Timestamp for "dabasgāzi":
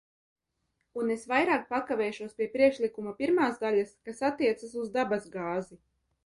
4.97-5.81